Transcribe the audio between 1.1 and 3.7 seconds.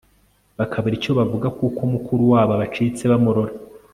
bavuga kuko mukuru wabo abacitse bamurora